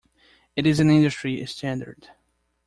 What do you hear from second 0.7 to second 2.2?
an industry standard.